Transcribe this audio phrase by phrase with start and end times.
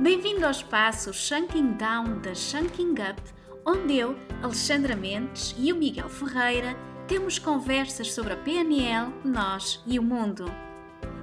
[0.00, 3.20] Bem-vindo ao espaço Shunking Down da Shunking Up,
[3.66, 4.14] onde eu,
[4.44, 6.76] Alexandra Mendes e o Miguel Ferreira
[7.08, 10.44] temos conversas sobre a PNL, nós e o mundo.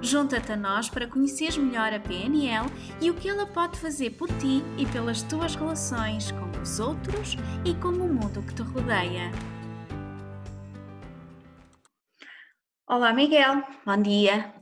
[0.02, 2.66] Junta-te a nós para conheceres melhor a PNL
[3.00, 7.34] e o que ela pode fazer por ti e pelas tuas relações com os outros
[7.64, 9.30] e com o mundo que te rodeia.
[12.86, 13.62] Olá, Miguel.
[13.86, 14.52] Bom dia.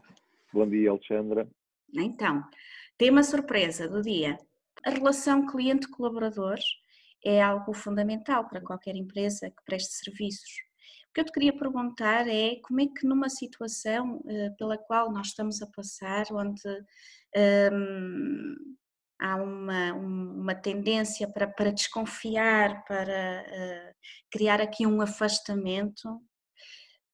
[0.53, 1.49] Bom dia, Alexandra.
[1.93, 2.45] Então,
[2.98, 4.39] tema surpresa do dia.
[4.84, 6.58] A relação cliente-colaborador
[7.25, 10.50] é algo fundamental para qualquer empresa que preste serviços.
[11.08, 15.12] O que eu te queria perguntar é como é que numa situação uh, pela qual
[15.12, 16.61] nós estamos a passar, onde
[17.72, 18.54] um,
[19.21, 23.94] há uma, uma tendência para, para desconfiar, para uh,
[24.30, 26.21] criar aqui um afastamento,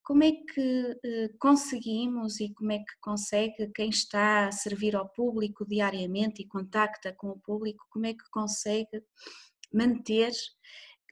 [0.03, 5.09] como é que uh, conseguimos e como é que consegue quem está a servir ao
[5.09, 9.03] público diariamente e contacta com o público, como é que consegue
[9.73, 10.33] manter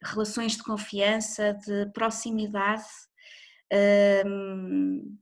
[0.03, 2.85] relações de confiança, de proximidade,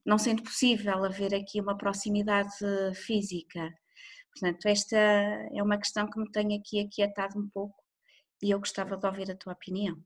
[0.04, 2.54] não sendo possível haver aqui uma proximidade
[2.94, 3.72] física.
[4.32, 7.82] Portanto, esta é uma questão que me tem aqui aquietado um pouco
[8.42, 9.96] e eu gostava de ouvir a tua opinião.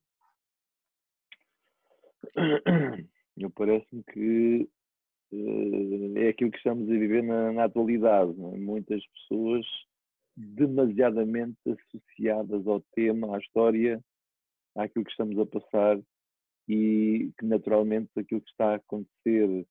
[3.37, 4.69] Eu parece-me que
[5.33, 8.33] uh, é aquilo que estamos a viver na, na atualidade.
[8.33, 8.57] É?
[8.59, 9.67] Muitas pessoas
[10.37, 14.03] demasiadamente associadas ao tema, à história,
[14.75, 16.01] àquilo que estamos a passar
[16.69, 19.67] e que naturalmente aquilo que está a acontecer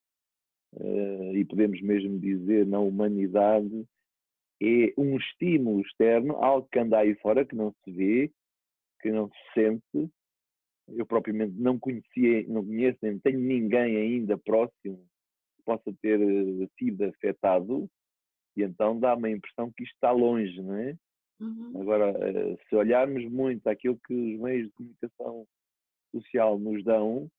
[0.73, 3.88] uh, e podemos mesmo dizer na humanidade
[4.61, 8.31] é um estímulo externo, algo que anda aí fora, que não se vê,
[9.01, 10.11] que não se sente.
[10.95, 14.97] Eu propriamente não conhecia, não conheço, nem tenho ninguém ainda próximo
[15.57, 17.89] que possa ter eh, sido afetado,
[18.55, 20.95] e então dá-me a impressão que isto está longe, não é?
[21.39, 21.81] Uhum.
[21.81, 25.47] Agora, eh, se olharmos muito aquilo que os meios de comunicação
[26.11, 27.29] social nos dão,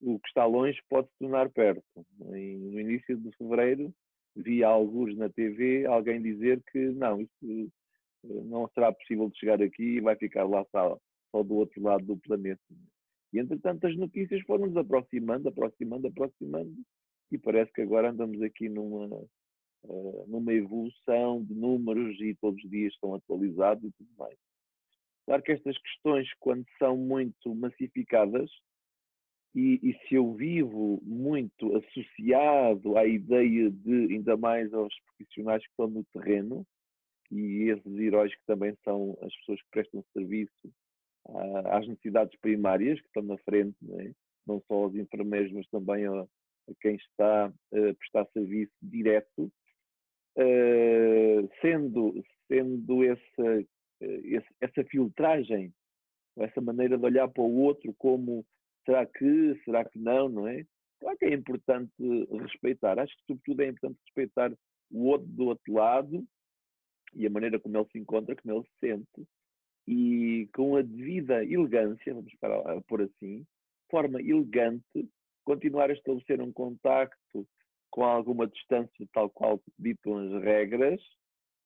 [0.00, 1.82] o que está longe pode se tornar perto.
[2.18, 2.36] No
[2.80, 3.92] início de fevereiro,
[4.36, 7.72] vi alguns na TV alguém dizer que não, isso
[8.24, 10.98] eh, não será possível de chegar aqui e vai ficar lá só,
[11.30, 12.62] só do outro lado do planeta.
[13.32, 16.74] E entretanto as notícias foram-nos aproximando, aproximando, aproximando,
[17.30, 19.06] e parece que agora andamos aqui numa,
[19.84, 24.38] uh, numa evolução de números e todos os dias estão atualizados e tudo mais.
[25.26, 28.50] Claro que estas questões, quando são muito massificadas,
[29.54, 35.70] e, e, se eu vivo muito associado à ideia de, ainda mais aos profissionais que
[35.70, 36.66] estão no terreno,
[37.30, 40.72] e esses heróis que também são as pessoas que prestam serviço
[41.66, 44.12] às necessidades primárias, que estão na frente, não, é?
[44.46, 49.52] não só aos enfermeiros, mas também a, a quem está a prestar serviço direto,
[50.36, 53.66] uh, sendo, sendo essa,
[54.60, 55.72] essa filtragem,
[56.38, 58.44] essa maneira de olhar para o outro como
[58.84, 60.64] será que, será que não, não é?
[61.00, 61.92] Claro que é importante
[62.40, 62.98] respeitar.
[62.98, 64.52] Acho que, sobretudo, é importante respeitar
[64.90, 66.26] o outro do outro lado
[67.14, 69.28] e a maneira como ele se encontra, como ele se sente,
[69.88, 73.46] e com a devida elegância, vamos para por assim,
[73.90, 75.08] forma elegante,
[75.44, 77.48] continuar a estabelecer um contacto
[77.90, 81.00] com alguma distância, tal qual ditam as regras,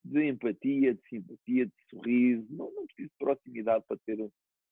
[0.04, 2.46] de empatia, de simpatia, de sorriso.
[2.50, 4.18] Não, não preciso de proximidade para ter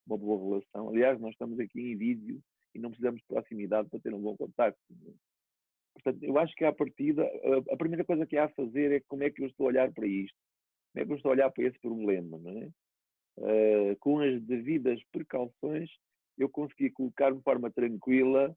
[0.06, 0.88] uma boa relação.
[0.90, 2.40] Aliás, nós estamos aqui em vídeo
[2.72, 4.78] e não precisamos de proximidade para ter um bom contacto.
[5.94, 7.28] Portanto, eu acho que à partida,
[7.68, 9.92] a primeira coisa que há a fazer é como é que eu estou a olhar
[9.92, 10.38] para isto,
[10.92, 12.70] como é que eu estou a olhar para esse problema, não é?
[13.38, 15.88] Uh, com as devidas precauções,
[16.36, 18.54] eu consegui colocar de forma tranquila,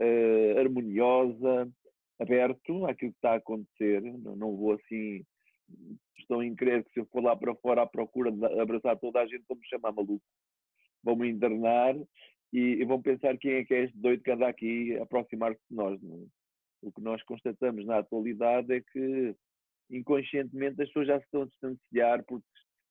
[0.00, 1.70] uh, harmoniosa,
[2.20, 4.02] aberto àquilo que está a acontecer.
[4.02, 5.24] Não, não vou assim,
[6.18, 9.20] estão em crer que se eu for lá para fora à procura de abraçar toda
[9.20, 10.22] a gente, vão me chamar maluco
[11.02, 11.94] vão-me internar
[12.52, 15.60] e, e, vão pensar quem é que é este doido que anda aqui a aproximar-se
[15.70, 16.00] de nós.
[16.02, 16.26] É?
[16.82, 19.34] O que nós constatamos na atualidade é que
[19.90, 22.46] inconscientemente as pessoas já se estão a distanciar porque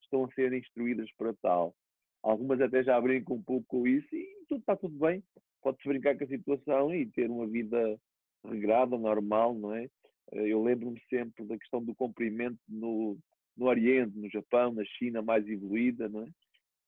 [0.08, 1.76] estão a ser instruídas para tal.
[2.24, 5.24] Algumas até já brincam um pouco com isso e tudo está tudo bem.
[5.62, 8.00] Pode-se brincar com a situação e ter uma vida
[8.46, 9.90] regrada, normal, não é?
[10.32, 13.18] Eu lembro-me sempre da questão do comprimento no,
[13.56, 16.30] no Oriente, no Japão, na China mais evoluída, não é?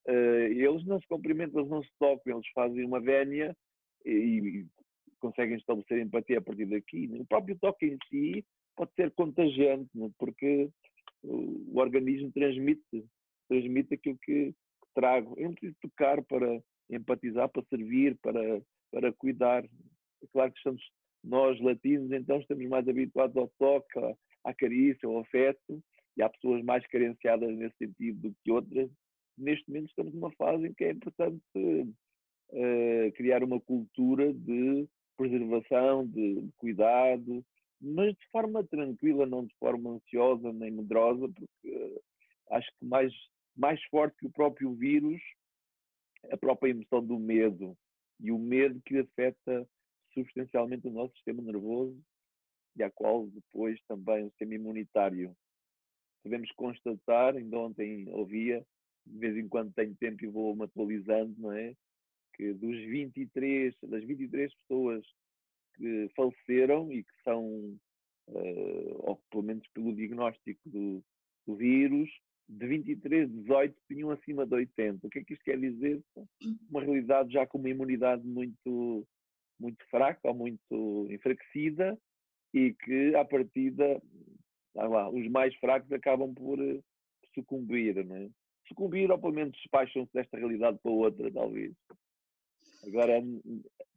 [0.07, 3.55] uh, eles não se cumprimentam, eles não se tocam, eles fazem uma vénia
[4.05, 4.67] e, e
[5.19, 7.09] conseguem estabelecer empatia a partir daqui.
[7.13, 8.45] O próprio toque em si
[8.75, 10.09] pode ser contagiante, né?
[10.17, 10.69] porque
[11.23, 13.05] o, organismo transmite,
[13.47, 15.33] transmite aquilo que, que trago.
[15.37, 18.61] Eu não preciso tocar para empatizar, para servir, para,
[18.91, 19.63] para cuidar.
[19.63, 20.81] É claro que estamos,
[21.23, 23.99] nós latinos, então estamos mais habituados ao toque,
[24.43, 25.81] à, carícia, ao afeto,
[26.17, 28.89] e há pessoas mais carenciadas nesse sentido do que outras.
[29.37, 36.07] Neste momento estamos numa fase em que é importante uh, criar uma cultura de preservação,
[36.07, 37.43] de cuidado,
[37.81, 42.03] mas de forma tranquila, não de forma ansiosa nem medrosa, porque uh,
[42.51, 43.13] acho que mais,
[43.55, 45.21] mais forte que o próprio vírus,
[46.31, 47.77] a própria emoção do medo,
[48.19, 49.67] e o medo que afeta
[50.13, 51.97] substancialmente o nosso sistema nervoso
[52.75, 55.35] e a qual depois também o sistema imunitário.
[56.23, 58.65] Podemos constatar, ainda ontem ouvia,
[59.05, 61.73] de vez em quando tenho tempo e vou-me atualizando, não é?
[62.33, 65.05] Que dos 23, das 23 pessoas
[65.79, 67.45] que faleceram e que são,
[68.27, 71.01] uh, ou pelo menos pelo diagnóstico do,
[71.47, 72.09] do vírus,
[72.47, 75.07] de 23, 18 tinham acima de 80.
[75.07, 76.03] O que é que isto quer dizer?
[76.69, 79.07] Uma realidade já com uma imunidade muito,
[79.59, 81.97] muito fraca ou muito enfraquecida
[82.53, 84.01] e que, à partida,
[84.75, 86.83] lá, os mais fracos acabam por uh,
[87.33, 88.29] sucumbir, não é?
[88.67, 91.73] Sucumbir ou pelo menos despacham-se desta realidade para outra, talvez.
[92.85, 93.21] Agora,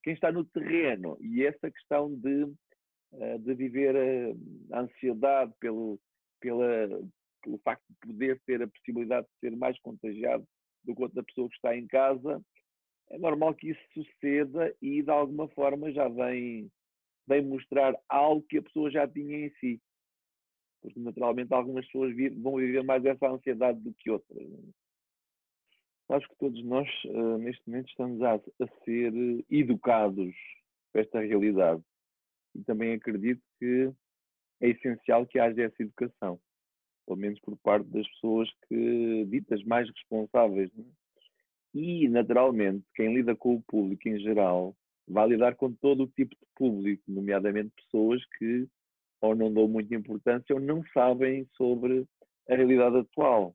[0.03, 3.97] quem está no terreno e essa questão de, uh, de viver
[4.73, 5.99] a ansiedade pelo,
[6.41, 6.89] pela,
[7.43, 10.47] pelo facto de poder ter a possibilidade de ser mais contagiado
[10.85, 12.43] do que outra pessoa que está em casa,
[13.11, 16.71] é normal que isso suceda e de alguma forma já vem,
[17.27, 19.81] vem mostrar algo que a pessoa já tinha em si.
[20.81, 24.39] Porque naturalmente algumas pessoas vão viver mais essa ansiedade do que outras.
[26.15, 29.13] Acho que todos nós, eh, neste momento, estamos a, a ser
[29.51, 30.35] educados
[30.93, 31.83] para esta realidade.
[32.55, 33.91] E também acredito que
[34.61, 36.39] é essencial que haja essa educação
[37.07, 40.71] pelo menos por parte das pessoas que ditas mais responsáveis.
[40.79, 40.83] É?
[41.75, 44.77] E, naturalmente, quem lida com o público em geral
[45.09, 48.69] vai lidar com todo o tipo de público, nomeadamente pessoas que
[49.21, 52.05] ou não dão muita importância ou não sabem sobre
[52.49, 53.55] a realidade atual.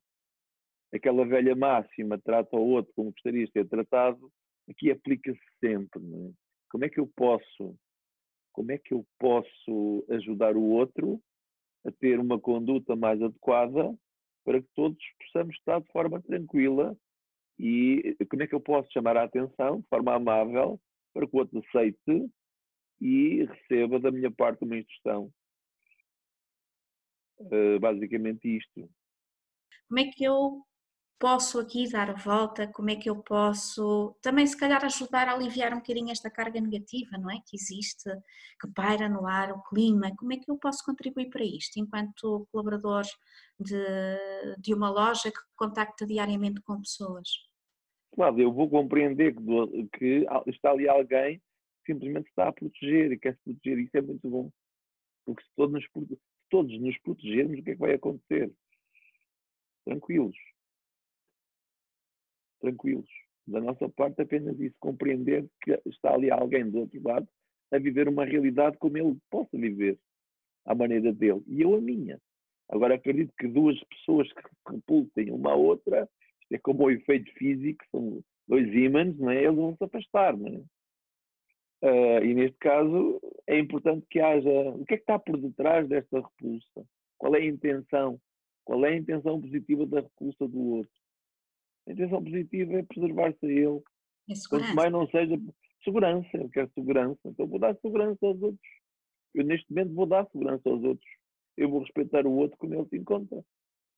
[0.94, 4.32] Aquela velha máxima, trata o outro como gostaria de ser tratado,
[4.70, 6.02] aqui aplica-se sempre.
[6.02, 6.32] É?
[6.70, 7.76] Como é que eu posso,
[8.54, 11.22] como é que eu posso ajudar o outro
[11.86, 13.98] a ter uma conduta mais adequada
[14.44, 16.98] para que todos possamos estar de forma tranquila
[17.60, 20.80] e como é que eu posso chamar a atenção de forma amável
[21.14, 22.32] para que o outro aceite
[23.02, 25.32] e receba da minha parte uma instrução.
[27.40, 28.90] Uh, basicamente isto.
[29.88, 30.64] Como é que eu
[31.20, 35.34] posso aqui dar a volta, como é que eu posso também se calhar ajudar a
[35.34, 37.40] aliviar um bocadinho esta carga negativa, não é?
[37.46, 38.10] Que existe,
[38.62, 42.48] que paira no ar, o clima, como é que eu posso contribuir para isto, enquanto
[42.52, 43.04] colaborador
[43.60, 43.76] de,
[44.60, 47.28] de uma loja que contacta diariamente com pessoas?
[48.14, 51.40] Claro, eu vou compreender que, que está ali alguém
[51.84, 54.52] que simplesmente está a proteger e quer se proteger, isso é muito bom.
[55.26, 56.20] Porque se todos nos, se
[56.50, 58.52] todos nos protegermos, o que é que vai acontecer?
[59.86, 60.36] Tranquilos
[62.60, 63.10] tranquilos.
[63.48, 67.28] Da nossa parte, apenas isso, compreender que está ali alguém do outro lado
[67.72, 69.98] a viver uma realidade como ele possa viver,
[70.66, 72.20] à maneira dele, e eu a minha.
[72.70, 76.10] Agora, acredito que duas pessoas que se repulsem uma à outra,
[76.42, 79.44] isto é como o efeito físico, são dois ímãs, não é?
[79.44, 80.36] eles vão se afastar.
[80.36, 80.62] Não é?
[81.84, 84.50] Uh, e neste caso, é importante que haja.
[84.72, 86.86] O que é que está por detrás desta repulsa?
[87.18, 88.20] Qual é a intenção?
[88.66, 91.07] Qual é a intenção positiva da repulsa do outro?
[91.88, 93.82] A intenção positiva é preservar-se a ele.
[94.30, 95.40] É Quanto mais não seja
[95.84, 98.70] segurança, eu quero segurança, então vou dar segurança aos outros.
[99.34, 101.10] Eu neste momento vou dar segurança aos outros.
[101.56, 103.42] Eu vou respeitar o outro como ele se encontra.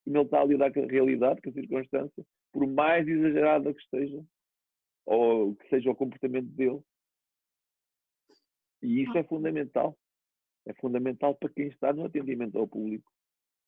[0.06, 3.82] Como ele está a lidar com a realidade, com a circunstância, por mais exagerada que
[3.82, 4.24] esteja,
[5.06, 6.80] ou que seja o comportamento dele.
[8.84, 9.98] E isso é fundamental.
[10.68, 13.12] É fundamental para quem está no atendimento ao público.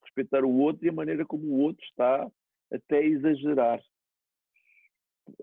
[0.03, 2.31] Respeitar o outro e a maneira como o outro está
[2.71, 3.81] até exagerar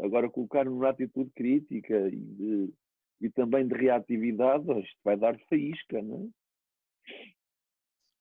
[0.01, 2.73] agora colocar numa atitude crítica e, de,
[3.21, 6.39] e também de reatividade, isto vai dar faísca, não é?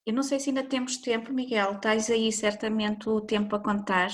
[0.06, 4.10] Eu não sei se ainda temos tempo, Miguel, tens aí certamente o tempo a contar.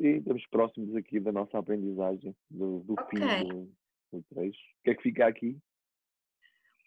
[0.00, 3.20] Sim, estamos próximos aqui da nossa aprendizagem, do, do okay.
[3.20, 3.72] fim do,
[4.12, 4.58] do trecho.
[4.58, 5.56] O que é que fica aqui?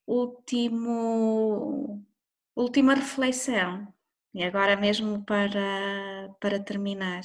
[0.05, 2.05] Último,
[2.53, 3.87] última reflexão,
[4.33, 7.21] e agora mesmo para, para terminar.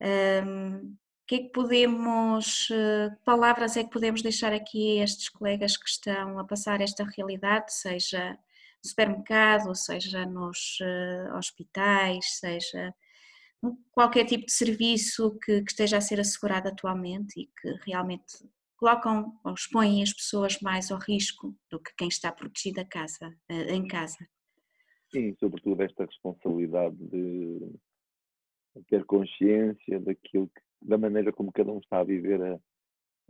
[0.00, 5.28] Um, que é que podemos, eh, que palavras é que podemos deixar aqui a estes
[5.28, 12.94] colegas que estão a passar esta realidade, seja no supermercado, seja nos eh, hospitais, seja
[13.92, 19.40] qualquer tipo de serviço que, que esteja a ser assegurado atualmente e que realmente colocam
[19.42, 23.74] ou expõem as pessoas mais ao risco do que quem está protegido a casa, eh,
[23.74, 24.18] em casa.
[25.10, 27.60] Sim, sobretudo esta responsabilidade de
[28.88, 32.60] ter consciência daquilo que, da maneira como cada um está a viver a,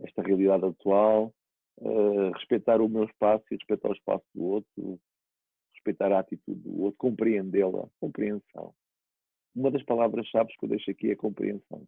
[0.01, 1.33] esta realidade atual,
[1.77, 4.99] uh, respeitar o meu espaço e respeitar o espaço do outro,
[5.73, 8.73] respeitar a atitude do outro, compreendê-la, compreensão.
[9.55, 11.87] Uma das palavras-chave que eu deixo aqui é compreensão.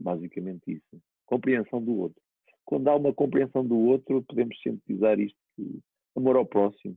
[0.00, 1.02] Basicamente isso.
[1.26, 2.22] Compreensão do outro.
[2.64, 5.80] Quando há uma compreensão do outro, podemos sintetizar isto que
[6.16, 6.96] amor ao próximo.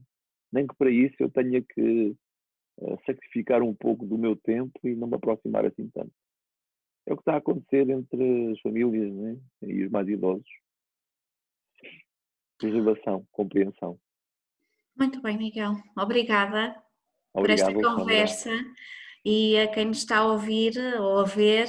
[0.50, 2.16] Nem que para isso eu tenha que
[3.06, 6.12] sacrificar um pouco do meu tempo e não me aproximar assim tanto.
[7.06, 9.36] É o que está a acontecer entre as famílias né?
[9.62, 10.46] e os mais idosos.
[12.60, 13.98] Reservação, compreensão.
[14.96, 15.72] Muito bem, Miguel.
[15.96, 16.80] Obrigada
[17.34, 18.50] Obrigado, por esta conversa
[19.24, 21.66] e a quem nos está a ouvir ou a ver,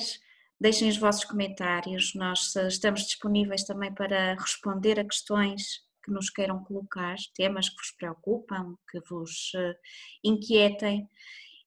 [0.60, 2.14] deixem os vossos comentários.
[2.16, 7.76] Nós eh, estamos disponíveis também para responder a questões que nos queiram colocar, temas que
[7.76, 9.76] vos preocupam, que vos eh,
[10.24, 11.08] inquietem.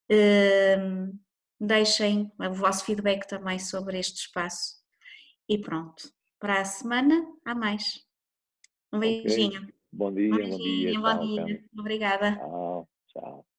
[0.08, 1.12] Ehm,
[1.58, 4.76] deixem o vosso feedback também sobre este espaço.
[5.48, 8.04] E pronto, para a semana há mais.
[8.92, 9.62] Um beijinho.
[9.62, 9.74] Okay.
[9.92, 11.40] Bom dia, beijinho, bom dia.
[11.40, 11.64] Bom dia.
[11.78, 12.40] Obrigada.
[12.42, 13.55] Ah.